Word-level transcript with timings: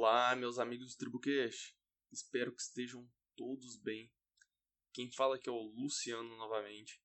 Olá, 0.00 0.36
meus 0.36 0.60
amigos 0.60 0.94
do 0.94 0.96
TribuCast. 0.96 1.76
Espero 2.12 2.54
que 2.54 2.62
estejam 2.62 3.04
todos 3.34 3.76
bem. 3.76 4.08
Quem 4.92 5.10
fala 5.10 5.34
aqui 5.34 5.48
é 5.48 5.52
o 5.52 5.72
Luciano 5.74 6.36
novamente. 6.36 7.02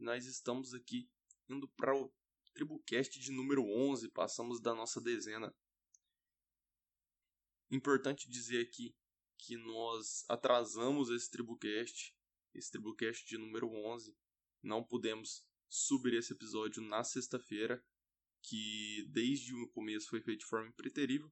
Nós 0.00 0.24
estamos 0.24 0.72
aqui 0.72 1.10
indo 1.46 1.68
para 1.76 1.94
o 1.94 2.10
TribuCast 2.54 3.20
de 3.20 3.30
número 3.32 3.62
11, 3.62 4.10
passamos 4.12 4.62
da 4.62 4.74
nossa 4.74 4.98
dezena. 4.98 5.54
Importante 7.70 8.30
dizer 8.30 8.66
aqui 8.66 8.96
que 9.36 9.58
nós 9.58 10.24
atrasamos 10.26 11.10
esse 11.10 11.30
TribuCast, 11.30 12.16
esse 12.54 12.70
TribuCast 12.70 13.26
de 13.26 13.36
número 13.36 13.68
11. 13.68 14.16
Não 14.62 14.82
pudemos 14.82 15.46
subir 15.68 16.14
esse 16.14 16.32
episódio 16.32 16.80
na 16.80 17.04
sexta-feira, 17.04 17.84
que 18.40 19.06
desde 19.10 19.54
o 19.54 19.68
começo 19.68 20.08
foi 20.08 20.22
feito 20.22 20.40
de 20.40 20.46
forma 20.46 20.70
impreterível, 20.70 21.30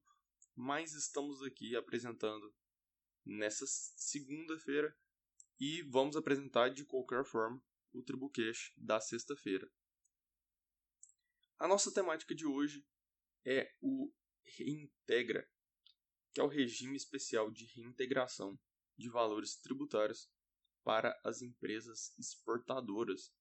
mas 0.55 0.93
estamos 0.93 1.43
aqui 1.43 1.77
apresentando 1.77 2.55
nessa 3.25 3.67
segunda-feira 3.67 4.97
e 5.59 5.83
vamos 5.83 6.17
apresentar 6.17 6.71
de 6.71 6.85
qualquer 6.85 7.25
forma 7.25 7.63
o 7.93 8.03
Tribucast 8.03 8.73
da 8.77 9.01
sexta-feira. 9.01 9.71
A 11.59 11.69
nossa 11.69 11.93
temática 11.93 12.35
de 12.35 12.47
hoje 12.47 12.87
é 13.45 13.75
o 13.81 14.13
Reintegra, 14.43 15.49
que 16.33 16.41
é 16.41 16.43
o 16.43 16.49
regime 16.49 16.97
especial 16.97 17.51
de 17.51 17.67
reintegração 17.67 18.59
de 18.97 19.09
valores 19.09 19.57
tributários 19.57 20.31
para 20.83 21.19
as 21.25 21.43
empresas 21.43 22.17
exportadoras. 22.19 23.33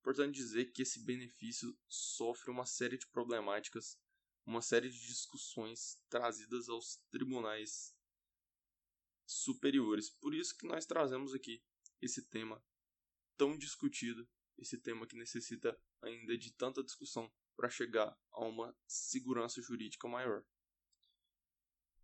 Importante 0.00 0.34
dizer 0.34 0.72
que 0.72 0.82
esse 0.82 1.04
benefício 1.04 1.78
sofre 1.86 2.50
uma 2.50 2.66
série 2.66 2.98
de 2.98 3.06
problemáticas 3.08 3.98
uma 4.48 4.62
série 4.62 4.88
de 4.88 5.06
discussões 5.06 6.02
trazidas 6.08 6.70
aos 6.70 6.96
tribunais 7.10 7.94
superiores. 9.26 10.08
Por 10.08 10.34
isso 10.34 10.56
que 10.56 10.66
nós 10.66 10.86
trazemos 10.86 11.34
aqui 11.34 11.62
esse 12.00 12.26
tema 12.30 12.64
tão 13.36 13.58
discutido, 13.58 14.26
esse 14.56 14.78
tema 14.78 15.06
que 15.06 15.16
necessita 15.16 15.78
ainda 16.00 16.36
de 16.38 16.50
tanta 16.54 16.82
discussão 16.82 17.30
para 17.54 17.68
chegar 17.68 18.18
a 18.32 18.40
uma 18.40 18.74
segurança 18.86 19.60
jurídica 19.60 20.08
maior. 20.08 20.42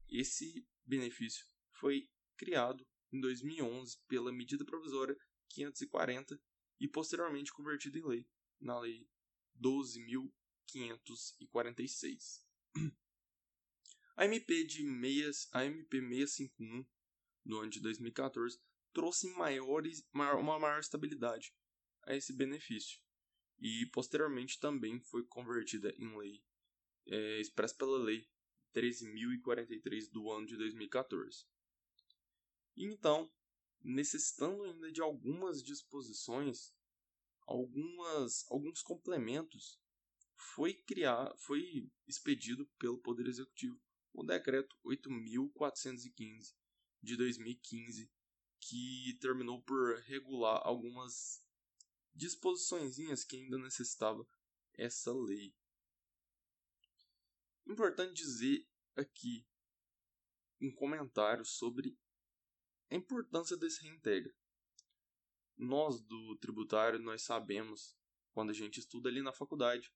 Esse 0.07 0.69
benefício 0.85 1.47
foi 1.71 2.11
criado 2.37 2.87
em 3.11 3.23
2011 3.23 3.99
pela 4.07 4.31
medida 4.31 4.67
provisória 4.67 5.17
540 5.49 6.39
e 6.79 6.87
posteriormente 6.89 7.51
convertido 7.55 7.97
em 7.97 8.07
lei, 8.07 8.29
na 8.61 8.79
lei 8.79 9.09
12.000 9.59 10.31
546. 10.67 12.45
A 14.17 14.25
MP 14.25 14.65
de 14.65 14.83
6, 14.83 15.49
a 15.53 15.65
MP 15.65 16.01
651 16.01 16.87
do 17.45 17.59
ano 17.59 17.71
de 17.71 17.81
2014 17.81 18.61
trouxe 18.93 19.27
maiores, 19.35 20.07
maior, 20.13 20.39
uma 20.39 20.59
maior 20.59 20.79
estabilidade 20.79 21.53
a 22.05 22.15
esse 22.15 22.33
benefício 22.33 23.01
e 23.59 23.87
posteriormente 23.87 24.61
também 24.61 25.01
foi 25.01 25.25
convertida 25.25 25.93
em 25.99 26.17
lei 26.17 26.45
é, 27.07 27.41
expressa 27.41 27.75
pela 27.75 27.99
lei 27.99 28.29
13.043 28.75 30.11
do 30.11 30.31
ano 30.31 30.47
de 30.47 30.57
2014. 30.57 31.47
E 32.77 32.85
então, 32.87 33.31
necessitando 33.83 34.65
ainda 34.65 34.91
de 34.91 35.01
algumas 35.01 35.63
disposições, 35.63 36.75
algumas, 37.47 38.51
alguns 38.51 38.83
complementos 38.83 39.81
foi 40.37 40.75
criar, 40.75 41.35
foi 41.37 41.91
expedido 42.07 42.67
pelo 42.79 42.99
Poder 42.99 43.27
Executivo 43.27 43.81
o 44.13 44.23
decreto 44.23 44.77
8415 44.85 46.55
de 47.03 47.17
2015, 47.17 48.11
que 48.61 49.19
terminou 49.21 49.61
por 49.63 49.99
regular 50.03 50.61
algumas 50.65 51.45
disposições 52.15 53.25
que 53.25 53.37
ainda 53.37 53.59
necessitava 53.59 54.27
essa 54.75 55.13
lei. 55.13 55.55
Importante 57.67 58.15
dizer 58.15 58.67
aqui 58.95 59.45
um 60.61 60.73
comentário 60.73 61.45
sobre 61.45 61.99
a 62.91 62.95
importância 62.95 63.57
desse 63.57 63.83
reintegra. 63.83 64.33
Nós 65.57 66.01
do 66.01 66.37
tributário 66.37 66.99
nós 66.99 67.23
sabemos 67.23 67.97
quando 68.33 68.51
a 68.51 68.55
gente 68.55 68.79
estuda 68.81 69.09
ali 69.09 69.23
na 69.23 69.33
faculdade 69.33 69.93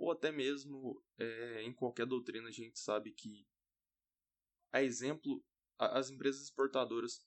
ou 0.00 0.10
até 0.10 0.32
mesmo 0.32 1.04
é, 1.18 1.62
em 1.62 1.74
qualquer 1.74 2.06
doutrina 2.06 2.48
a 2.48 2.52
gente 2.52 2.78
sabe 2.78 3.12
que, 3.12 3.46
a 4.72 4.82
exemplo, 4.82 5.44
as 5.78 6.08
empresas 6.08 6.42
exportadoras 6.44 7.22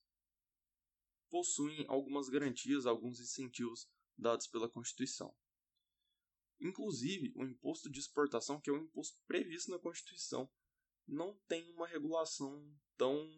possuem 1.29 1.85
algumas 1.87 2.29
garantias, 2.29 2.87
alguns 2.87 3.19
incentivos 3.19 3.87
dados 4.17 4.47
pela 4.47 4.67
Constituição. 4.67 5.35
Inclusive, 6.59 7.31
o 7.35 7.43
imposto 7.43 7.91
de 7.91 7.99
exportação, 7.99 8.59
que 8.59 8.71
é 8.71 8.73
um 8.73 8.81
imposto 8.81 9.21
previsto 9.27 9.69
na 9.69 9.77
Constituição, 9.77 10.49
não 11.07 11.39
tem 11.47 11.71
uma 11.73 11.87
regulação 11.87 12.75
tão 12.97 13.29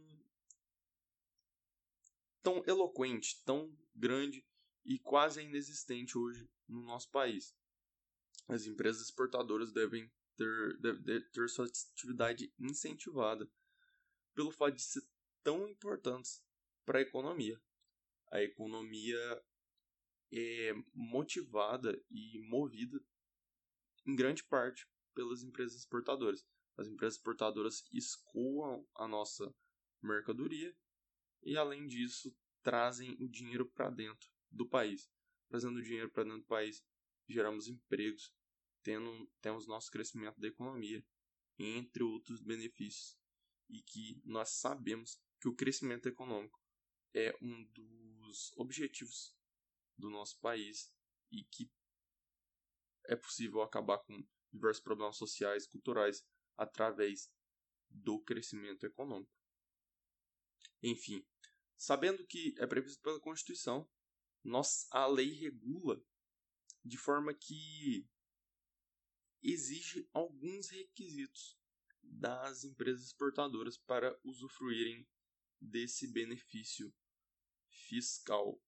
tão 2.42 2.64
eloquente, 2.66 3.44
tão 3.44 3.76
grande 3.94 4.46
e 4.86 4.98
quase 5.00 5.42
inexistente 5.42 6.18
hoje 6.18 6.48
no 6.70 6.82
nosso 6.84 7.10
país 7.10 7.54
as 8.48 8.66
empresas 8.66 9.04
exportadoras 9.04 9.72
devem 9.72 10.12
ter, 10.38 10.78
deve 10.80 11.22
ter 11.30 11.50
sua 11.50 11.66
atividade 11.66 12.54
incentivada 12.60 13.50
pelo 14.34 14.52
fato 14.52 14.76
de 14.76 14.82
ser 14.82 15.02
tão 15.44 15.68
importantes 15.68 16.44
para 16.86 17.00
a 17.00 17.02
economia. 17.02 17.60
A 18.32 18.42
economia 18.42 19.44
é 20.32 20.74
motivada 20.94 21.98
e 22.10 22.40
movida 22.50 23.00
em 24.06 24.16
grande 24.16 24.44
parte 24.44 24.88
pelas 25.14 25.42
empresas 25.42 25.80
exportadoras. 25.80 26.46
As 26.78 26.88
empresas 26.88 27.16
exportadoras 27.16 27.84
escoam 27.94 28.86
a 28.96 29.08
nossa 29.08 29.54
mercadoria 30.02 30.76
e, 31.42 31.58
além 31.58 31.88
disso, 31.88 32.36
trazem 32.62 33.16
o 33.20 33.30
dinheiro 33.30 33.66
para 33.72 33.90
dentro 33.90 34.30
do 34.52 34.68
país. 34.68 35.10
Trazendo 35.48 35.80
o 35.80 35.84
dinheiro 35.84 36.12
para 36.12 36.24
dentro 36.24 36.40
do 36.40 36.48
país, 36.48 36.84
geramos 37.34 37.68
empregos, 37.68 38.34
tendo, 38.84 39.30
temos 39.42 39.68
nosso 39.68 39.92
crescimento 39.92 40.40
da 40.40 40.48
economia, 40.48 41.06
entre 41.58 42.04
outros 42.04 42.42
benefícios, 42.42 43.18
e 43.70 43.82
que 43.82 44.22
nós 44.24 44.50
sabemos 44.50 45.20
que 45.40 45.48
o 45.48 45.56
crescimento 45.56 46.08
econômico 46.08 46.62
é 47.14 47.36
um 47.42 47.64
dos 47.72 48.52
objetivos 48.58 49.36
do 49.98 50.10
nosso 50.10 50.40
país 50.40 50.94
e 51.32 51.44
que 51.44 51.72
é 53.06 53.16
possível 53.16 53.62
acabar 53.62 54.00
com 54.00 54.26
diversos 54.52 54.84
problemas 54.84 55.18
sociais, 55.18 55.68
culturais, 55.68 56.26
através 56.58 57.32
do 57.90 58.20
crescimento 58.22 58.86
econômico. 58.86 59.32
Enfim, 60.82 61.26
sabendo 61.78 62.26
que 62.26 62.54
é 62.58 62.68
previsto 62.68 63.02
pela 63.02 63.20
Constituição, 63.20 63.90
nós, 64.44 64.88
a 64.92 65.08
lei 65.08 65.32
regula 65.32 66.04
de 66.86 66.98
forma 66.98 67.34
que 67.34 68.08
exige 69.42 70.08
alguns 70.14 70.70
requisitos 70.70 71.60
das 72.02 72.64
empresas 72.64 73.08
exportadoras 73.08 73.78
para 73.78 74.18
usufruírem 74.24 75.08
desse 75.60 76.12
benefício 76.12 76.94
fiscal. 77.68 78.62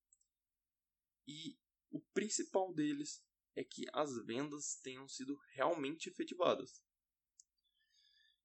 E 1.27 1.59
o 1.91 2.01
principal 2.13 2.73
deles 2.73 3.23
é 3.55 3.63
que 3.63 3.85
as 3.93 4.17
vendas 4.25 4.79
tenham 4.81 5.07
sido 5.07 5.35
realmente 5.53 6.09
efetivadas. 6.09 6.83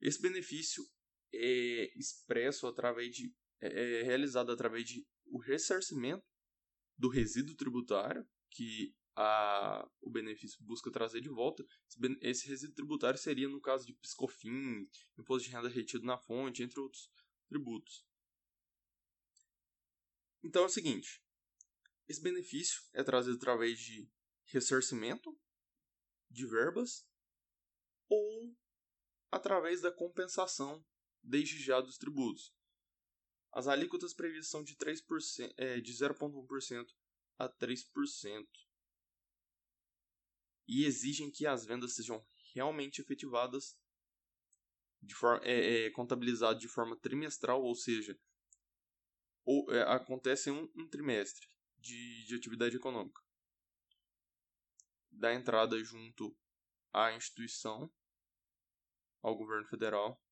Esse 0.01 0.21
benefício 0.21 0.85
é 1.33 1.99
expresso 1.99 2.67
através 2.67 3.15
de 3.15 3.35
é, 3.61 4.01
é 4.01 4.03
realizado 4.03 4.51
através 4.51 4.87
de 4.87 5.07
o 5.27 5.39
ressarcimento 5.39 6.27
do 6.99 7.09
resíduo 7.09 7.57
tributário 7.57 8.29
que 8.51 8.95
a, 9.15 9.89
o 10.01 10.11
benefício 10.11 10.63
busca 10.63 10.91
trazer 10.91 11.21
de 11.21 11.29
volta, 11.29 11.65
esse 12.21 12.49
resíduo 12.49 12.75
tributário 12.75 13.19
seria 13.19 13.49
no 13.49 13.61
caso 13.61 13.87
de 13.87 13.93
piscofim, 13.93 14.89
imposto 15.19 15.49
de 15.49 15.55
renda 15.55 15.69
retido 15.69 16.05
na 16.05 16.17
fonte, 16.17 16.63
entre 16.63 16.81
outros 16.81 17.11
tributos. 17.49 18.07
Então 20.43 20.63
é 20.63 20.67
o 20.67 20.71
seguinte, 20.71 21.23
esse 22.09 22.21
benefício 22.21 22.83
é 22.93 23.03
trazido 23.03 23.37
através 23.37 23.79
de 23.79 24.11
ressarcimento 24.47 25.39
de 26.31 26.47
verbas 26.47 27.07
ou 28.09 28.57
através 29.31 29.81
da 29.81 29.93
compensação 29.93 30.85
desde 31.23 31.63
já 31.63 31.81
dos 31.81 31.97
tributos. 31.97 32.53
As 33.53 33.69
alíquotas 33.69 34.15
previstas 34.15 34.49
são 34.49 34.65
de, 34.65 34.75
3%, 34.77 35.55
é, 35.57 35.81
de 35.81 35.93
0,1% 35.93 36.87
a 37.39 37.49
3% 37.49 38.47
e 40.67 40.85
exigem 40.85 41.31
que 41.31 41.47
as 41.47 41.65
vendas 41.65 41.95
sejam 41.95 42.25
realmente 42.55 43.01
efetivadas 43.01 43.79
de 45.03 45.15
é, 45.43 45.87
é, 45.87 45.91
contabilizado 45.91 46.59
de 46.59 46.69
forma 46.69 46.97
trimestral, 46.97 47.63
ou 47.63 47.75
seja, 47.75 48.19
ou, 49.45 49.71
é, 49.73 49.83
acontece 49.83 50.51
um, 50.51 50.71
um 50.77 50.89
trimestre 50.89 51.49
de, 51.79 52.25
de 52.25 52.37
atividade 52.37 52.77
econômica. 52.77 53.21
Da 55.11 55.35
entrada 55.35 55.83
junto 55.83 56.37
à 56.93 57.13
instituição, 57.13 57.93
ao 59.21 59.37
governo 59.37 59.67
federal, 59.67 60.23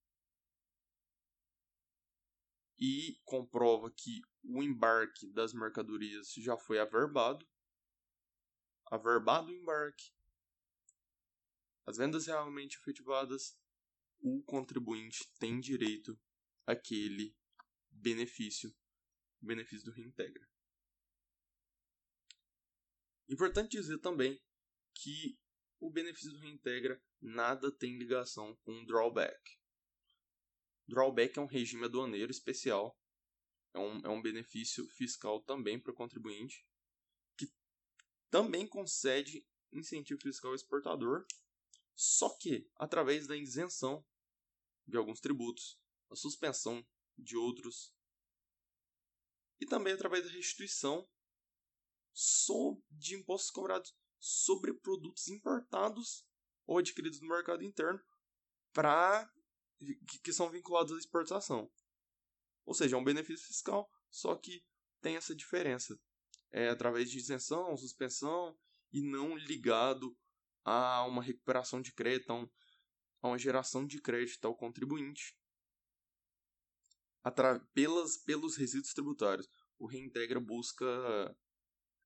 e 2.78 3.20
comprova 3.24 3.90
que 3.90 4.22
o 4.42 4.62
embarque 4.62 5.26
das 5.28 5.52
mercadorias 5.52 6.32
já 6.34 6.56
foi 6.56 6.78
averbado. 6.78 7.46
Averbado 8.86 9.52
o 9.52 9.54
embarque. 9.54 10.12
As 11.86 11.96
vendas 11.96 12.26
realmente 12.26 12.76
efetivadas, 12.76 13.58
o 14.18 14.42
contribuinte 14.42 15.28
tem 15.38 15.60
direito 15.60 16.18
àquele 16.66 17.34
benefício, 17.90 18.74
benefício 19.40 19.86
do 19.86 19.92
reintegra. 19.92 20.48
Importante 23.28 23.76
dizer 23.76 23.98
também 23.98 24.40
que 24.94 25.38
o 25.78 25.90
benefício 25.90 26.32
do 26.32 26.38
reintegra 26.38 27.02
nada 27.20 27.70
tem 27.70 27.96
ligação 27.96 28.56
com 28.56 28.82
o 28.82 28.86
drawback. 28.86 29.58
Drawback 30.86 31.38
é 31.38 31.42
um 31.42 31.46
regime 31.46 31.84
aduaneiro 31.84 32.30
especial, 32.30 32.98
é 33.72 33.78
um, 33.78 34.00
é 34.00 34.08
um 34.08 34.20
benefício 34.20 34.86
fiscal 34.88 35.40
também 35.42 35.78
para 35.78 35.92
o 35.92 35.94
contribuinte, 35.94 36.66
que 37.36 37.50
também 38.28 38.66
concede 38.66 39.46
incentivo 39.72 40.20
fiscal 40.20 40.50
ao 40.50 40.56
exportador, 40.56 41.24
só 42.02 42.30
que 42.30 42.66
através 42.76 43.26
da 43.26 43.36
isenção 43.36 44.02
de 44.86 44.96
alguns 44.96 45.20
tributos, 45.20 45.78
a 46.08 46.16
suspensão 46.16 46.82
de 47.18 47.36
outros, 47.36 47.94
e 49.60 49.66
também 49.66 49.92
através 49.92 50.24
da 50.24 50.30
restituição 50.30 51.06
de 52.90 53.16
impostos 53.16 53.50
cobrados 53.50 53.94
sobre 54.18 54.72
produtos 54.72 55.28
importados 55.28 56.26
ou 56.66 56.78
adquiridos 56.78 57.20
no 57.20 57.28
mercado 57.28 57.62
interno 57.62 58.02
para 58.72 59.30
que 60.22 60.32
são 60.32 60.50
vinculados 60.50 60.94
à 60.94 60.98
exportação. 60.98 61.70
Ou 62.64 62.72
seja, 62.72 62.96
é 62.96 62.98
um 62.98 63.04
benefício 63.04 63.46
fiscal, 63.46 63.90
só 64.08 64.34
que 64.36 64.64
tem 65.02 65.16
essa 65.16 65.34
diferença. 65.34 66.00
É 66.50 66.70
através 66.70 67.10
de 67.10 67.18
isenção, 67.18 67.76
suspensão 67.76 68.58
e 68.90 69.02
não 69.02 69.36
ligado 69.36 70.18
a 70.64 71.04
uma 71.06 71.22
recuperação 71.22 71.80
de 71.80 71.92
crédito, 71.92 72.30
a, 72.30 72.34
um, 72.34 72.50
a 73.22 73.28
uma 73.28 73.38
geração 73.38 73.86
de 73.86 74.00
crédito 74.00 74.44
ao 74.44 74.56
contribuinte 74.56 75.36
pelas, 77.74 78.16
pelos 78.18 78.56
resíduos 78.56 78.92
tributários. 78.92 79.48
O 79.78 79.86
Reintegra 79.86 80.40
busca 80.40 80.86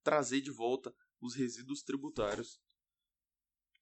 trazer 0.03 0.41
de 0.41 0.51
volta 0.51 0.95
os 1.21 1.35
resíduos 1.35 1.83
tributários 1.83 2.61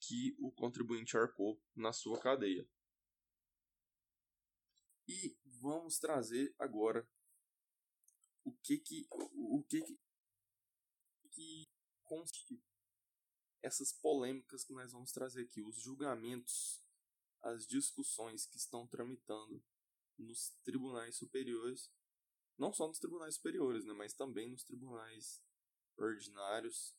que 0.00 0.36
o 0.38 0.50
contribuinte 0.50 1.16
arcou 1.16 1.60
na 1.74 1.92
sua 1.92 2.19
cadeia. 2.20 2.69
E 5.08 5.36
vamos 5.60 5.98
trazer 5.98 6.54
agora 6.58 7.06
o 8.44 8.52
que 8.62 8.78
que 8.78 9.06
o 9.10 9.62
que 9.69 9.82
que, 9.82 9.98
que 11.30 11.69
constitui 12.02 12.62
essas 13.62 13.93
polêmicas 13.93 14.64
que 14.64 14.73
nós 14.73 14.93
vamos 14.93 15.12
trazer 15.12 15.43
aqui, 15.43 15.62
os 15.62 15.76
julgamentos, 15.76 16.82
as 17.41 17.67
discussões 17.67 18.44
que 18.47 18.56
estão 18.56 18.87
tramitando 18.87 19.62
nos 20.19 20.50
tribunais 20.64 21.17
superiores, 21.17 21.91
não 22.59 22.73
só 22.73 22.87
nos 22.87 22.99
tribunais 22.99 23.37
superiores, 23.37 23.85
né, 23.85 23.93
mas 23.93 24.12
também 24.12 24.49
nos 24.50 24.64
tribunais 24.64 25.43
ordinários. 25.97 26.97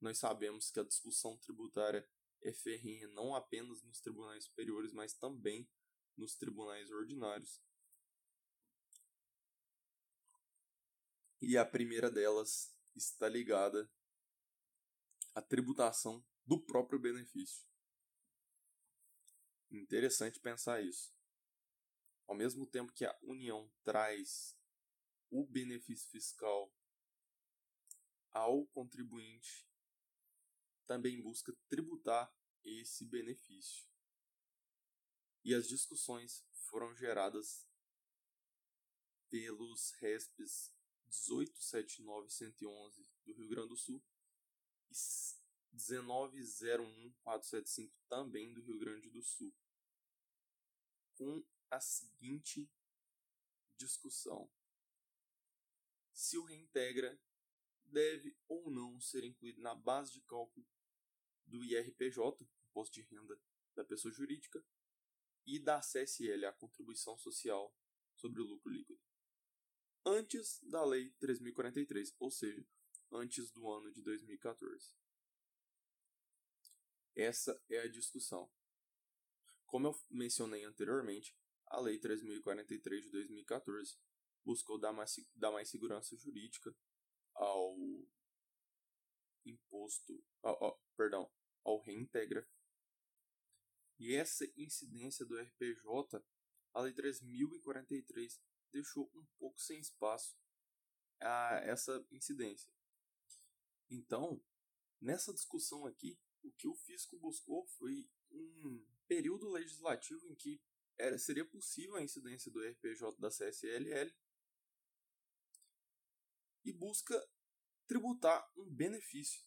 Nós 0.00 0.18
sabemos 0.18 0.70
que 0.70 0.80
a 0.80 0.84
discussão 0.84 1.36
tributária 1.38 2.06
é 2.42 2.52
ferrenha 2.52 3.08
não 3.08 3.34
apenas 3.34 3.82
nos 3.82 4.00
tribunais 4.00 4.44
superiores, 4.44 4.92
mas 4.92 5.14
também 5.14 5.68
nos 6.16 6.34
tribunais 6.34 6.90
ordinários. 6.90 7.60
E 11.40 11.56
a 11.56 11.64
primeira 11.64 12.10
delas 12.10 12.74
está 12.94 13.28
ligada 13.28 13.90
à 15.34 15.42
tributação 15.42 16.24
do 16.44 16.60
próprio 16.60 16.98
benefício. 16.98 17.66
Interessante 19.70 20.38
pensar 20.38 20.82
isso. 20.82 21.12
Ao 22.26 22.34
mesmo 22.34 22.66
tempo 22.66 22.92
que 22.92 23.04
a 23.04 23.18
União 23.22 23.70
traz 23.82 24.56
o 25.30 25.44
benefício 25.46 26.08
fiscal 26.10 26.72
ao 28.30 28.66
contribuinte, 28.66 29.68
também 30.86 31.20
busca 31.20 31.52
tributar 31.68 32.32
esse 32.64 33.04
benefício 33.04 33.86
e 35.44 35.54
as 35.54 35.68
discussões 35.68 36.42
foram 36.52 36.94
geradas 36.94 37.68
pelos 39.28 39.92
RESPs 40.00 40.72
1879111 41.10 43.06
do 43.24 43.34
Rio 43.34 43.48
Grande 43.48 43.68
do 43.68 43.76
Sul 43.76 44.02
e 44.90 44.94
1901475 45.76 47.92
também 48.08 48.52
do 48.52 48.62
Rio 48.62 48.78
Grande 48.78 49.10
do 49.10 49.22
Sul, 49.22 49.52
com 51.14 51.44
a 51.70 51.80
seguinte 51.80 52.70
discussão: 53.76 54.50
se 56.12 56.38
o 56.38 56.44
reintegra 56.44 57.20
deve 57.84 58.36
ou 58.48 58.70
não 58.70 59.00
ser 59.00 59.24
incluído 59.24 59.60
na 59.60 59.74
base 59.74 60.12
de 60.12 60.20
cálculo 60.22 60.66
do 61.46 61.64
IRPJ, 61.64 62.20
Imposto 62.70 62.94
de 62.94 63.02
Renda 63.02 63.38
da 63.74 63.84
Pessoa 63.84 64.12
Jurídica, 64.12 64.64
e 65.46 65.58
da 65.58 65.80
CSL, 65.80 66.46
a 66.46 66.52
Contribuição 66.52 67.18
Social 67.18 67.74
sobre 68.14 68.40
o 68.40 68.44
Lucro 68.44 68.72
Líquido. 68.72 69.00
Antes 70.06 70.60
da 70.62 70.84
Lei 70.84 71.10
3043, 71.18 72.14
ou 72.18 72.30
seja, 72.30 72.66
antes 73.12 73.50
do 73.50 73.70
ano 73.70 73.92
de 73.92 74.02
2014. 74.02 74.94
Essa 77.14 77.60
é 77.68 77.80
a 77.80 77.90
discussão. 77.90 78.50
Como 79.66 79.88
eu 79.88 79.94
mencionei 80.10 80.64
anteriormente, 80.64 81.36
a 81.66 81.80
Lei 81.80 81.98
3043 81.98 83.04
de 83.04 83.10
2014 83.10 83.96
buscou 84.44 84.78
dar 84.78 84.92
mais, 84.92 85.16
dar 85.34 85.50
mais 85.50 85.68
segurança 85.68 86.16
jurídica 86.16 86.74
ao 87.34 87.76
imposto, 89.44 90.24
ao, 90.42 90.64
ao, 90.64 90.82
perdão, 90.96 91.30
ao 91.64 91.80
reintegra 91.80 92.46
e 93.98 94.14
essa 94.14 94.44
incidência 94.56 95.24
do 95.24 95.38
RPJ, 95.38 96.22
a 96.72 96.80
Lei 96.80 96.92
3043 96.92 98.40
deixou 98.72 99.10
um 99.14 99.24
pouco 99.38 99.60
sem 99.60 99.78
espaço 99.78 100.36
a 101.20 101.60
essa 101.64 102.04
incidência. 102.10 102.70
Então, 103.88 104.42
nessa 105.00 105.32
discussão 105.32 105.86
aqui, 105.86 106.18
o 106.44 106.52
que 106.52 106.68
o 106.68 106.74
fisco 106.74 107.18
buscou 107.18 107.66
foi 107.78 108.08
um 108.30 108.86
período 109.08 109.48
legislativo 109.50 110.26
em 110.28 110.34
que 110.34 110.60
era, 110.96 111.18
seria 111.18 111.44
possível 111.44 111.96
a 111.96 112.02
incidência 112.02 112.50
do 112.50 112.60
RPJ 112.60 113.18
da 113.18 113.30
CSLL 113.30 114.14
e 116.64 116.72
busca 116.72 117.14
tributar 117.86 118.50
um 118.56 118.70
benefício, 118.70 119.44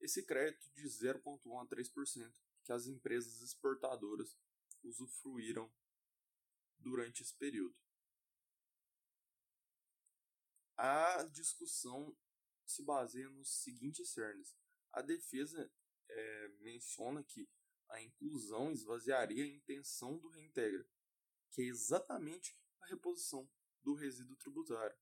esse 0.00 0.24
crédito 0.24 0.70
de 0.72 0.84
0,1 0.84 1.62
a 1.62 1.66
3%, 1.66 2.34
que 2.64 2.72
as 2.72 2.86
empresas 2.86 3.42
exportadoras 3.42 4.36
usufruíram 4.82 5.72
durante 6.78 7.22
esse 7.22 7.36
período. 7.36 7.76
A 10.76 11.24
discussão 11.24 12.16
se 12.64 12.82
baseia 12.82 13.28
nos 13.28 13.62
seguintes 13.62 14.10
cernes. 14.10 14.56
A 14.92 15.02
defesa 15.02 15.70
é, 16.10 16.48
menciona 16.60 17.22
que 17.22 17.48
a 17.88 18.00
inclusão 18.00 18.70
esvaziaria 18.70 19.44
a 19.44 19.48
intenção 19.48 20.16
do 20.18 20.28
reintegra, 20.28 20.86
que 21.50 21.62
é 21.62 21.64
exatamente 21.64 22.56
a 22.80 22.86
reposição 22.86 23.48
do 23.82 23.94
resíduo 23.94 24.36
tributário, 24.36 24.96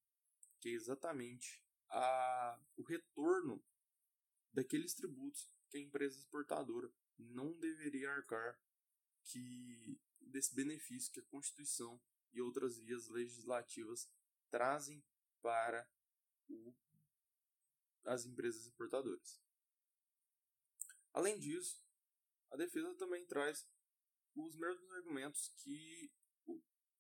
que 0.61 0.71
é 0.71 0.73
exatamente 0.73 1.63
a, 1.91 2.61
o 2.77 2.83
retorno 2.83 3.63
daqueles 4.53 4.95
tributos 4.95 5.51
que 5.69 5.77
a 5.77 5.81
empresa 5.81 6.19
exportadora 6.19 6.91
não 7.19 7.53
deveria 7.59 8.11
arcar 8.11 8.59
que 9.25 10.01
desse 10.21 10.55
benefício 10.55 11.13
que 11.13 11.21
a 11.21 11.27
Constituição 11.27 12.01
e 12.33 12.41
outras 12.41 12.79
vias 12.79 13.09
legislativas 13.09 14.09
trazem 14.51 15.05
para 15.43 15.89
o, 16.49 16.75
as 18.05 18.25
empresas 18.25 18.67
exportadoras. 18.67 19.41
Além 21.13 21.39
disso, 21.39 21.83
a 22.51 22.57
defesa 22.57 22.95
também 22.97 23.27
traz 23.27 23.67
os 24.35 24.57
mesmos 24.57 24.91
argumentos 24.93 25.49
que 25.63 26.13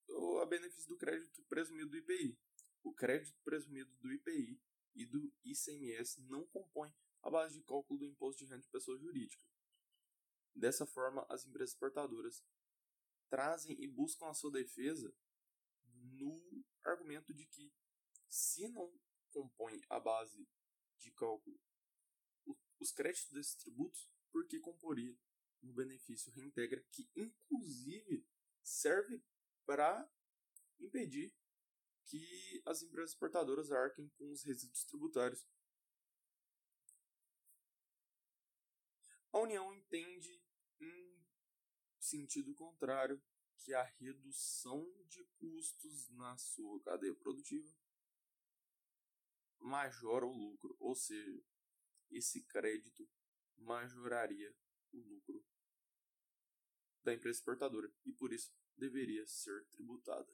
o, 0.08 0.38
a 0.38 0.46
benefício 0.46 0.88
do 0.88 0.98
crédito 0.98 1.42
presumido 1.44 1.90
do 1.90 1.96
IPI. 1.96 2.38
O 2.82 2.94
crédito 2.94 3.38
presumido 3.42 3.90
do 3.96 4.12
IPI 4.12 4.60
e 4.94 5.06
do 5.06 5.32
ICMS 5.44 6.22
não 6.22 6.46
compõem 6.46 6.92
a 7.22 7.30
base 7.30 7.54
de 7.54 7.64
cálculo 7.64 8.00
do 8.00 8.06
imposto 8.06 8.44
de 8.44 8.50
renda 8.50 8.62
de 8.62 8.70
pessoa 8.70 8.98
jurídica. 8.98 9.44
Dessa 10.54 10.86
forma, 10.86 11.26
as 11.28 11.44
empresas 11.44 11.72
exportadoras 11.72 12.44
trazem 13.28 13.76
e 13.80 13.86
buscam 13.86 14.26
a 14.26 14.34
sua 14.34 14.50
defesa 14.50 15.14
no 15.92 16.64
argumento 16.84 17.32
de 17.32 17.46
que, 17.46 17.72
se 18.28 18.68
não 18.68 18.92
compõe 19.30 19.80
a 19.88 20.00
base 20.00 20.48
de 20.98 21.10
cálculo 21.12 21.60
os 22.80 22.92
créditos 22.92 23.32
desses 23.32 23.54
tributos, 23.56 24.10
por 24.30 24.46
que 24.46 24.58
comporia 24.60 25.16
no 25.62 25.72
benefício 25.72 26.32
reintegra, 26.32 26.80
que 26.90 27.10
inclusive 27.16 28.26
serve 28.62 29.22
para 29.64 30.08
impedir 30.78 31.34
que 32.04 32.62
as 32.64 32.82
empresas 32.82 33.10
exportadoras 33.10 33.70
arquem 33.70 34.08
com 34.10 34.30
os 34.30 34.42
resíduos 34.42 34.84
tributários. 34.84 35.46
A 39.32 39.38
União 39.38 39.74
entende, 39.74 40.42
em 40.80 41.26
sentido 41.98 42.54
contrário, 42.54 43.22
que 43.58 43.74
a 43.74 43.82
redução 43.82 44.90
de 45.06 45.22
custos 45.38 46.08
na 46.10 46.36
sua 46.38 46.80
cadeia 46.82 47.14
produtiva 47.14 47.70
majora 49.60 50.24
o 50.24 50.32
lucro, 50.32 50.76
ou 50.80 50.94
seja, 50.94 51.44
esse 52.10 52.42
crédito 52.44 53.08
majoraria 53.56 54.54
o 54.92 54.98
lucro 54.98 55.44
da 57.02 57.14
empresa 57.14 57.38
exportadora 57.38 57.92
e 58.04 58.12
por 58.12 58.32
isso 58.32 58.52
deveria 58.76 59.26
ser 59.26 59.66
tributada. 59.68 60.32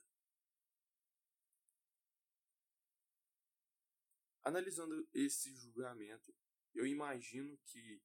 Analisando 4.43 5.09
esse 5.13 5.55
julgamento, 5.55 6.35
eu 6.73 6.85
imagino 6.85 7.57
que 7.65 8.01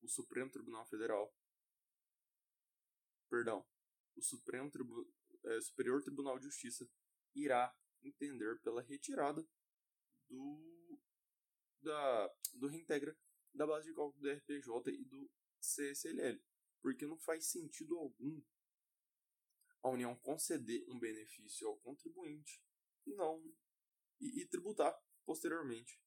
o 0.00 0.08
Supremo 0.08 0.50
Tribunal 0.50 0.86
Federal, 0.86 1.34
perdão, 3.28 3.66
o 4.14 4.22
Supremo 4.22 4.70
Tribu, 4.70 5.12
é, 5.44 5.60
Superior 5.60 6.02
Tribunal 6.02 6.38
de 6.38 6.44
Justiça 6.44 6.88
irá 7.34 7.74
entender 8.02 8.60
pela 8.60 8.82
retirada 8.82 9.46
do 10.28 10.79
da 11.82 12.28
do 12.54 12.68
reintegra 12.68 13.16
da 13.54 13.66
base 13.66 13.88
de 13.88 13.94
cálculo 13.94 14.20
do 14.22 14.30
RPJ 14.30 14.90
e 14.92 15.04
do 15.04 15.30
CSLL, 15.60 16.40
porque 16.80 17.06
não 17.06 17.18
faz 17.18 17.46
sentido 17.46 17.98
algum 17.98 18.40
a 19.82 19.88
União 19.88 20.14
conceder 20.16 20.84
um 20.88 20.98
benefício 20.98 21.66
ao 21.66 21.78
contribuinte 21.78 22.62
e 23.06 23.14
não 23.14 23.42
e, 24.20 24.42
e 24.42 24.46
tributar 24.46 24.94
posteriormente. 25.24 26.00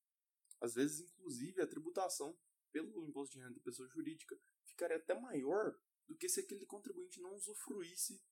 Às 0.62 0.76
vezes, 0.76 1.02
inclusive, 1.02 1.62
a 1.62 1.68
tributação 1.68 2.38
pelo 2.72 3.06
imposto 3.06 3.34
de 3.34 3.44
renda 3.44 3.56
da 3.56 3.62
pessoa 3.62 3.88
jurídica 3.90 4.40
ficaria 4.66 4.98
até 4.98 5.20
maior 5.20 5.78
do 6.08 6.16
que 6.16 6.30
se 6.30 6.40
aquele 6.40 6.66
contribuinte 6.66 7.22
não 7.22 7.34
usufruísse 7.34 8.24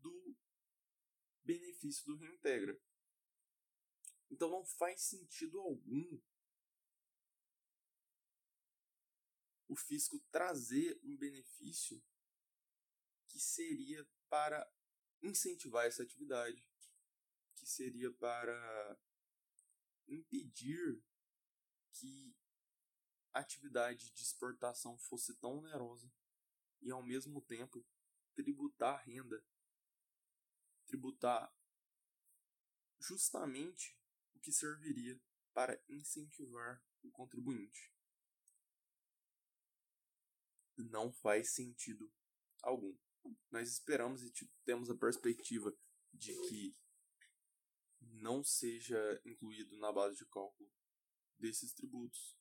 do 0.00 0.36
benefício 1.42 2.04
do 2.06 2.16
reintegra. 2.16 2.80
Então 4.30 4.50
não 4.50 4.64
faz 4.64 5.02
sentido 5.02 5.60
algum 5.60 6.20
o 9.72 9.76
fisco 9.76 10.20
trazer 10.30 11.00
um 11.02 11.16
benefício 11.16 12.04
que 13.26 13.40
seria 13.40 14.06
para 14.28 14.70
incentivar 15.22 15.86
essa 15.86 16.02
atividade, 16.02 16.62
que 17.54 17.66
seria 17.66 18.12
para 18.12 19.00
impedir 20.06 21.02
que 21.90 22.36
a 23.32 23.40
atividade 23.40 24.10
de 24.12 24.22
exportação 24.22 24.98
fosse 24.98 25.34
tão 25.36 25.56
onerosa 25.60 26.12
e 26.82 26.90
ao 26.90 27.02
mesmo 27.02 27.40
tempo 27.40 27.82
tributar 28.34 29.02
renda, 29.06 29.42
tributar 30.84 31.50
justamente 32.98 33.98
o 34.34 34.38
que 34.38 34.52
serviria 34.52 35.18
para 35.54 35.82
incentivar 35.88 36.84
o 37.02 37.10
contribuinte 37.10 37.91
não 40.84 41.12
faz 41.12 41.50
sentido 41.50 42.12
algum. 42.62 42.96
Nós 43.50 43.68
esperamos 43.70 44.22
e 44.22 44.30
tipo, 44.30 44.52
temos 44.64 44.90
a 44.90 44.96
perspectiva 44.96 45.72
de 46.12 46.34
que 46.48 46.76
não 48.00 48.42
seja 48.42 49.20
incluído 49.24 49.76
na 49.78 49.92
base 49.92 50.16
de 50.16 50.26
cálculo 50.26 50.70
desses 51.38 51.72
tributos 51.72 52.36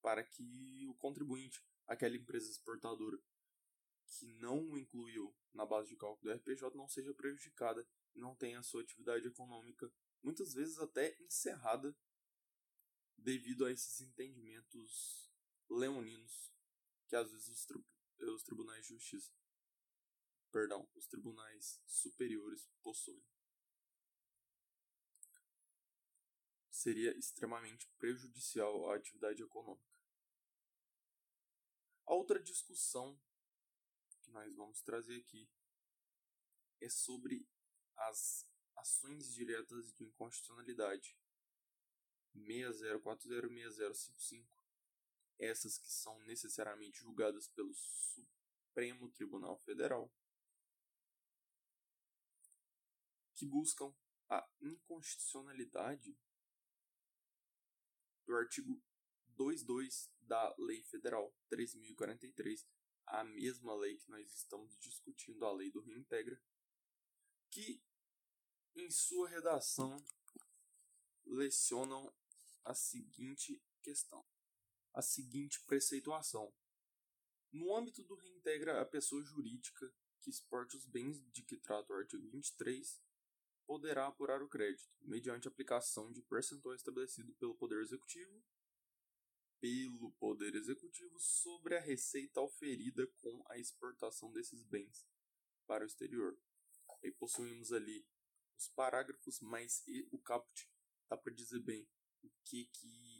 para 0.00 0.24
que 0.24 0.86
o 0.88 0.94
contribuinte, 0.94 1.64
aquela 1.86 2.16
empresa 2.16 2.50
exportadora 2.50 3.18
que 4.06 4.26
não 4.34 4.76
incluiu 4.76 5.34
na 5.54 5.64
base 5.64 5.88
de 5.88 5.96
cálculo 5.96 6.22
do 6.22 6.38
RPJ 6.38 6.76
não 6.76 6.88
seja 6.88 7.14
prejudicada 7.14 7.86
e 8.14 8.20
não 8.20 8.34
tenha 8.34 8.58
a 8.58 8.62
sua 8.62 8.82
atividade 8.82 9.26
econômica 9.26 9.90
muitas 10.22 10.52
vezes 10.52 10.78
até 10.78 11.16
encerrada 11.20 11.96
devido 13.16 13.64
a 13.64 13.72
esses 13.72 14.00
entendimentos 14.00 15.31
leoninos 15.78 16.52
que 17.08 17.16
às 17.16 17.30
vezes 17.30 17.48
os, 17.48 17.66
tri 17.66 17.84
os 18.20 18.42
tribunais 18.42 18.86
de 18.86 18.94
justiça, 18.94 19.32
perdão, 20.50 20.88
os 20.94 21.06
tribunais 21.06 21.80
superiores 21.86 22.68
possuem. 22.82 23.22
Seria 26.70 27.16
extremamente 27.16 27.86
prejudicial 27.98 28.90
à 28.90 28.96
atividade 28.96 29.42
econômica. 29.42 29.92
A 32.06 32.14
outra 32.14 32.42
discussão 32.42 33.20
que 34.22 34.30
nós 34.30 34.54
vamos 34.54 34.80
trazer 34.82 35.20
aqui 35.20 35.50
é 36.80 36.88
sobre 36.88 37.46
as 37.96 38.48
ações 38.76 39.32
diretas 39.32 39.92
de 39.92 40.04
inconstitucionalidade 40.04 41.16
60406055 42.34 44.61
essas 45.42 45.76
que 45.76 45.90
são 45.90 46.16
necessariamente 46.20 47.00
julgadas 47.00 47.48
pelo 47.48 47.74
Supremo 47.74 49.10
Tribunal 49.10 49.58
Federal, 49.58 50.10
que 53.34 53.44
buscam 53.44 53.92
a 54.28 54.48
inconstitucionalidade 54.60 56.16
do 58.24 58.36
artigo 58.36 58.80
22 59.36 60.12
da 60.20 60.54
Lei 60.58 60.80
Federal 60.84 61.34
3043, 61.48 62.64
a 63.06 63.24
mesma 63.24 63.74
lei 63.74 63.96
que 63.98 64.08
nós 64.08 64.32
estamos 64.32 64.78
discutindo, 64.78 65.44
a 65.44 65.52
Lei 65.52 65.72
do 65.72 65.80
Reintegra, 65.80 66.40
que 67.50 67.82
em 68.76 68.88
sua 68.92 69.28
redação 69.28 69.96
lecionam 71.26 72.14
a 72.64 72.74
seguinte 72.74 73.60
questão 73.82 74.24
a 74.92 75.02
seguinte 75.02 75.60
preceituação. 75.66 76.52
No 77.52 77.76
âmbito 77.76 78.02
do 78.04 78.14
reintegra 78.14 78.80
a 78.80 78.84
pessoa 78.84 79.22
jurídica 79.22 79.92
que 80.22 80.30
exporte 80.30 80.76
os 80.76 80.86
bens 80.86 81.20
de 81.32 81.42
que 81.42 81.56
trata 81.56 81.92
o 81.92 81.96
artigo 81.96 82.28
23, 82.30 83.02
poderá 83.66 84.06
apurar 84.06 84.42
o 84.42 84.48
crédito, 84.48 84.88
mediante 85.00 85.48
aplicação 85.48 86.12
de 86.12 86.22
percentual 86.22 86.74
estabelecido 86.74 87.34
pelo 87.34 87.56
Poder 87.56 87.80
Executivo, 87.82 88.42
pelo 89.60 90.12
Poder 90.12 90.54
Executivo 90.54 91.18
sobre 91.18 91.76
a 91.76 91.80
receita 91.80 92.40
oferida 92.40 93.06
com 93.20 93.44
a 93.48 93.58
exportação 93.58 94.32
desses 94.32 94.62
bens 94.64 95.06
para 95.66 95.84
o 95.84 95.86
exterior. 95.86 96.38
Aí 97.02 97.10
possuímos 97.12 97.72
ali 97.72 98.06
os 98.56 98.68
parágrafos, 98.68 99.40
mas 99.40 99.84
o 100.10 100.18
caput 100.18 100.70
dá 101.08 101.16
para 101.16 101.32
dizer 101.32 101.60
bem 101.60 101.88
o 102.22 102.30
que, 102.44 102.66
que 102.66 103.11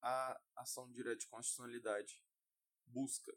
a 0.00 0.40
ação 0.56 0.90
direta 0.92 1.16
de 1.16 1.26
constitucionalidade 1.26 2.22
busca 2.86 3.36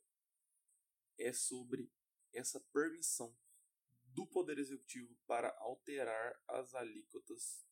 é 1.18 1.34
sobre 1.34 1.92
essa 2.34 2.60
permissão 2.72 3.36
do 4.06 4.28
Poder 4.28 4.58
Executivo 4.58 5.16
para 5.26 5.50
alterar 5.60 6.42
as 6.48 6.74
alíquotas 6.74 7.66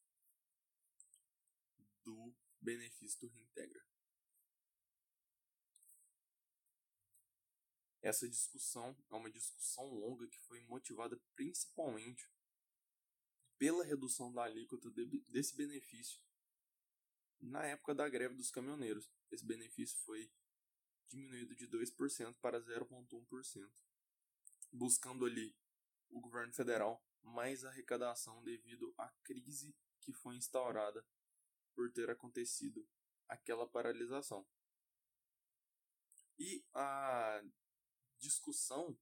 do 2.03 2.33
benefício 2.61 3.19
do 3.19 3.27
reintegra. 3.27 3.85
Essa 8.01 8.29
discussão 8.29 8.97
é 9.09 9.15
uma 9.15 9.29
discussão 9.29 9.85
longa 9.93 10.27
que 10.27 10.39
foi 10.39 10.61
motivada 10.61 11.17
principalmente 11.35 12.31
pela 13.57 13.83
redução 13.83 14.31
da 14.31 14.43
alíquota 14.43 14.89
desse 15.27 15.55
benefício 15.55 16.21
na 17.41 17.65
época 17.65 17.95
da 17.95 18.07
greve 18.09 18.35
dos 18.35 18.51
caminhoneiros. 18.51 19.09
Esse 19.31 19.45
benefício 19.45 19.97
foi 19.99 20.31
diminuído 21.07 21.55
de 21.55 21.67
2% 21.67 22.35
para 22.41 22.61
0,1%, 22.61 23.71
buscando 24.71 25.25
ali 25.25 25.55
o 26.09 26.19
governo 26.19 26.53
federal 26.53 27.03
mais 27.23 27.63
arrecadação 27.65 28.43
devido 28.43 28.93
à 28.97 29.09
crise 29.23 29.75
que 29.99 30.13
foi 30.13 30.35
instaurada 30.35 31.05
por 31.73 31.91
ter 31.91 32.09
acontecido 32.09 32.87
aquela 33.27 33.67
paralisação. 33.67 34.47
E 36.37 36.65
a 36.73 37.43
discussão 38.17 38.97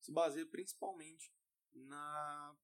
se 0.00 0.10
baseia 0.10 0.46
principalmente 0.46 1.32
na, 1.72 2.56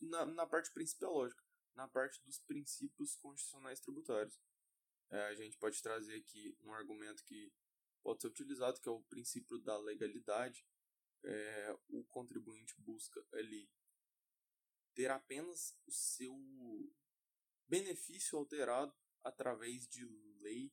na, 0.00 0.26
na 0.26 0.46
parte 0.46 0.72
principiológica, 0.72 1.42
na 1.74 1.88
parte 1.88 2.22
dos 2.24 2.38
princípios 2.38 3.16
constitucionais 3.16 3.80
tributários. 3.80 4.40
É, 5.10 5.26
a 5.26 5.34
gente 5.34 5.56
pode 5.58 5.82
trazer 5.82 6.16
aqui 6.16 6.56
um 6.62 6.72
argumento 6.72 7.24
que 7.24 7.52
pode 8.02 8.20
ser 8.20 8.28
utilizado, 8.28 8.80
que 8.80 8.88
é 8.88 8.92
o 8.92 9.02
princípio 9.02 9.58
da 9.58 9.76
legalidade. 9.78 10.64
É, 11.22 11.78
o 11.88 12.04
contribuinte 12.04 12.80
busca 12.80 13.24
ali 13.32 13.70
ter 14.94 15.10
apenas 15.10 15.76
o 15.86 15.92
seu 15.92 16.34
benefício 17.66 18.38
alterado 18.38 18.94
através 19.22 19.86
de 19.88 20.04
lei 20.40 20.72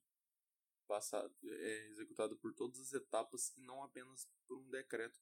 passado, 0.87 1.35
é, 1.43 1.87
executado 1.89 2.37
por 2.37 2.53
todas 2.53 2.79
as 2.79 2.93
etapas 2.93 3.49
e 3.57 3.61
não 3.61 3.83
apenas 3.83 4.27
por 4.47 4.57
um 4.57 4.69
decreto 4.69 5.19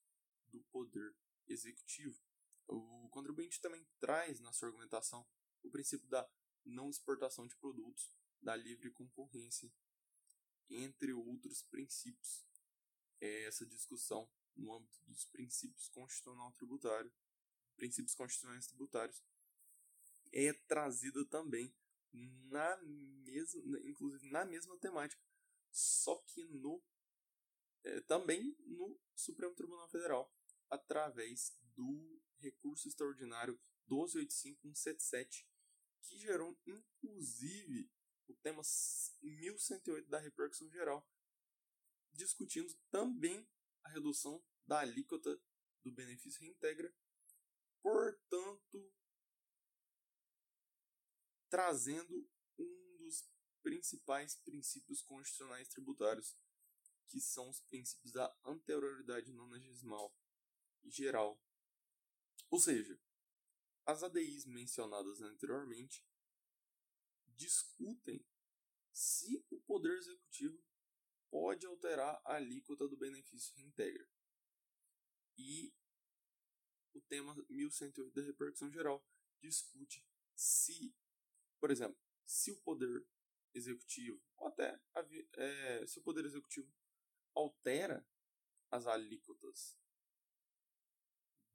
do 0.47 0.61
Poder 0.65 1.15
Executivo. 1.47 2.19
O 2.67 3.09
contribuinte 3.09 3.59
também 3.59 3.85
traz 3.99 4.39
na 4.39 4.51
sua 4.53 4.69
argumentação 4.69 5.27
princípio 5.75 6.07
da 6.07 6.25
não 6.63 6.89
exportação 6.89 7.45
de 7.45 7.55
produtos, 7.57 8.09
da 8.41 8.55
livre 8.55 8.89
concorrência, 8.91 9.69
entre 10.69 11.11
outros 11.11 11.63
princípios. 11.63 12.47
É 13.19 13.43
essa 13.43 13.65
discussão 13.65 14.29
no 14.55 14.73
âmbito 14.73 14.97
dos 15.05 15.25
princípios 15.25 15.89
constitucional 15.89 16.53
tributário, 16.53 17.11
princípios 17.75 18.15
constitucionais 18.15 18.67
tributários, 18.67 19.21
é 20.31 20.53
trazida 20.53 21.25
também 21.25 21.75
na 22.13 22.77
mesma, 22.77 23.77
inclusive 23.79 24.29
na 24.31 24.45
mesma 24.45 24.77
temática, 24.77 25.21
só 25.71 26.15
que 26.27 26.45
no 26.45 26.81
é, 27.83 27.99
também 28.01 28.55
no 28.65 28.97
Supremo 29.13 29.53
Tribunal 29.53 29.89
Federal, 29.89 30.33
através 30.69 31.53
do 31.75 32.21
recurso 32.37 32.87
extraordinário 32.87 33.59
1285177, 33.89 35.45
que 36.05 36.17
gerou 36.17 36.57
inclusive 36.65 37.89
o 38.27 38.33
tema 38.35 38.61
1108 39.21 40.09
da 40.09 40.19
repercussão 40.19 40.69
geral, 40.71 41.07
discutindo 42.11 42.73
também 42.89 43.47
a 43.83 43.89
redução 43.89 44.43
da 44.65 44.79
alíquota 44.79 45.39
do 45.83 45.91
benefício 45.91 46.41
reintegra, 46.41 46.93
portanto, 47.81 48.93
trazendo 51.49 52.27
um 52.57 52.97
dos 52.97 53.29
principais 53.61 54.35
princípios 54.35 55.01
constitucionais 55.01 55.67
tributários, 55.67 56.35
que 57.07 57.19
são 57.19 57.49
os 57.49 57.61
princípios 57.61 58.11
da 58.11 58.35
anterioridade 58.43 59.31
nonagesmal 59.31 60.15
e 60.83 60.89
geral. 60.89 61.39
Ou 62.49 62.59
seja, 62.59 62.99
as 63.85 64.03
ADIs 64.03 64.45
mencionadas 64.45 65.21
anteriormente 65.21 66.03
discutem 67.35 68.25
se 68.91 69.45
o 69.49 69.59
Poder 69.61 69.95
Executivo 69.97 70.63
pode 71.29 71.65
alterar 71.65 72.21
a 72.25 72.35
alíquota 72.35 72.87
do 72.87 72.97
benefício 72.97 73.53
reintegra. 73.55 74.09
E 75.37 75.73
o 76.93 77.01
tema 77.01 77.35
1108 77.49 78.13
da 78.13 78.21
repercussão 78.21 78.71
geral 78.71 79.05
discute 79.41 80.07
se, 80.33 80.95
por 81.59 81.69
exemplo, 81.69 81.99
se 82.25 82.51
o 82.51 82.61
Poder 82.61 83.05
Executivo, 83.53 84.21
ou 84.37 84.47
até 84.47 84.81
é, 85.33 85.85
se 85.85 85.99
o 85.99 86.01
Poder 86.01 86.25
Executivo 86.25 86.73
altera 87.33 88.05
as 88.71 88.87
alíquotas 88.87 89.77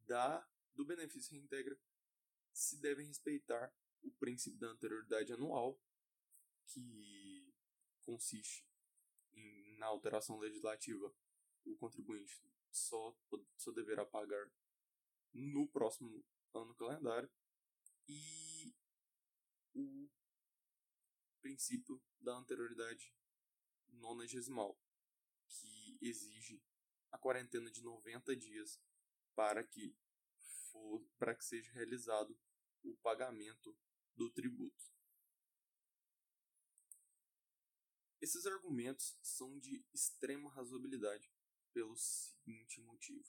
da, 0.06 0.46
do 0.74 0.84
benefício 0.84 1.32
reintegra, 1.32 1.78
se 2.52 2.80
devem 2.80 3.06
respeitar 3.06 3.72
o 4.02 4.10
princípio 4.12 4.58
da 4.58 4.68
anterioridade 4.68 5.32
anual, 5.32 5.80
que 6.66 7.54
consiste 8.02 8.66
em, 9.32 9.76
na 9.78 9.86
alteração 9.86 10.38
legislativa, 10.38 11.14
o 11.64 11.76
contribuinte 11.76 12.42
só, 12.70 13.16
só 13.56 13.72
deverá 13.72 14.04
pagar 14.04 14.50
no 15.32 15.68
próximo 15.68 16.24
ano 16.54 16.74
calendário, 16.74 17.30
e 18.08 18.74
o 19.74 20.10
princípio 21.40 22.02
da 22.20 22.36
anterioridade 22.36 23.14
nonagesimal, 23.88 24.78
que 25.46 25.98
exige 26.00 26.62
a 27.10 27.18
quarentena 27.18 27.70
de 27.70 27.82
90 27.82 28.36
dias 28.36 28.80
para 29.34 29.64
que 29.64 29.96
for, 30.70 31.04
para 31.18 31.34
que 31.34 31.44
seja 31.44 31.70
realizado 31.72 32.38
o 32.82 32.96
pagamento 32.98 33.76
do 34.16 34.30
tributo. 34.30 34.90
Esses 38.20 38.44
argumentos 38.46 39.18
são 39.22 39.58
de 39.58 39.84
extrema 39.94 40.50
razoabilidade 40.50 41.32
pelo 41.72 41.96
seguinte 41.96 42.80
motivo. 42.82 43.26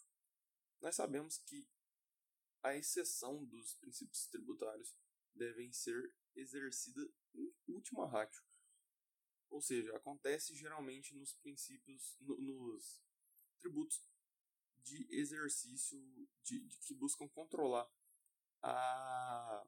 Nós 0.82 0.96
sabemos 0.96 1.38
que 1.38 1.70
a 2.62 2.76
exceção 2.76 3.46
dos 3.46 3.74
princípios 3.76 4.28
tributários 4.28 4.96
devem 5.34 5.72
ser 5.72 6.14
exercida 6.36 7.02
em 7.34 7.54
última 7.68 8.08
ratio. 8.08 8.44
Ou 9.50 9.62
seja, 9.62 9.96
acontece 9.96 10.56
geralmente 10.56 11.16
nos 11.16 11.34
princípios, 11.34 12.18
no, 12.20 12.38
nos 12.40 13.02
tributos 13.60 14.04
de 14.92 15.08
exercício 15.16 15.98
de, 16.44 16.60
de 16.60 16.78
que 16.80 16.94
buscam 16.94 17.28
controlar 17.30 17.90
a 18.62 19.66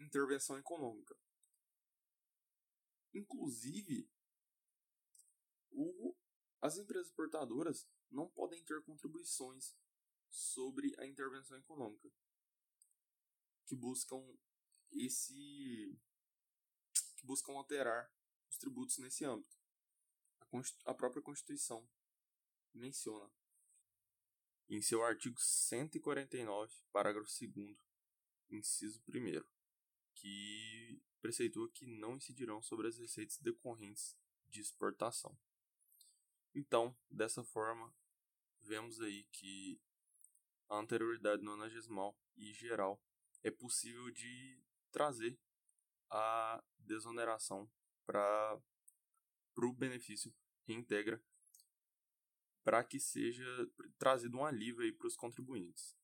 intervenção 0.00 0.58
econômica. 0.58 1.14
Inclusive, 3.12 4.10
o, 5.70 6.16
as 6.62 6.78
empresas 6.78 7.12
portadoras 7.12 7.86
não 8.10 8.28
podem 8.30 8.64
ter 8.64 8.82
contribuições 8.82 9.76
sobre 10.30 10.94
a 10.98 11.06
intervenção 11.06 11.58
econômica 11.58 12.10
que 13.66 13.76
buscam 13.76 14.22
esse 14.90 15.98
que 17.16 17.26
buscam 17.26 17.52
alterar 17.52 18.10
os 18.48 18.56
tributos 18.56 18.98
nesse 18.98 19.24
âmbito. 19.24 19.56
A, 20.40 20.90
a 20.90 20.94
própria 20.94 21.22
Constituição 21.22 21.86
menciona 22.74 23.30
em 24.68 24.80
seu 24.80 25.02
artigo 25.04 25.38
149, 25.38 26.72
parágrafo 26.92 27.28
2 27.40 27.76
inciso 28.50 29.02
1 29.08 29.42
que 30.14 31.02
preceitua 31.20 31.70
que 31.72 31.86
não 31.86 32.16
incidirão 32.16 32.60
sobre 32.62 32.88
as 32.88 32.98
receitas 32.98 33.38
decorrentes 33.38 34.16
de 34.48 34.60
exportação. 34.60 35.36
Então, 36.54 36.96
dessa 37.10 37.42
forma, 37.42 37.94
vemos 38.60 39.00
aí 39.00 39.24
que 39.32 39.80
a 40.68 40.78
anterioridade 40.78 41.42
nonagesmal 41.42 42.18
e 42.36 42.52
geral 42.52 43.02
é 43.42 43.50
possível 43.50 44.10
de 44.10 44.62
trazer 44.90 45.38
a 46.10 46.62
desoneração 46.78 47.70
para 48.04 48.60
o 49.56 49.72
benefício 49.72 50.34
reintegra 50.64 51.22
para 52.64 52.82
que 52.84 52.98
seja 52.98 53.44
trazido 53.98 54.38
um 54.38 54.44
alívio 54.44 54.96
para 54.96 55.06
os 55.06 55.16
contribuintes. 55.16 55.96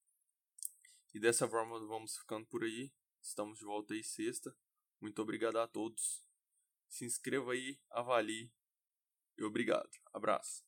E 1.15 1.21
dessa 1.21 1.49
forma 1.49 1.79
vamos 1.87 2.17
ficando 2.17 2.47
por 2.47 2.63
aí. 2.63 2.93
Estamos 3.21 3.59
de 3.59 3.65
volta 3.65 3.95
aí 3.95 4.03
sexta. 4.03 4.55
Muito 5.01 5.21
obrigado 5.23 5.59
a 5.59 5.67
todos. 5.67 6.25
Se 6.89 7.05
inscreva 7.05 7.53
aí, 7.53 7.81
avalie 7.91 8.53
e 9.37 9.45
obrigado. 9.45 9.91
Abraço. 10.13 10.68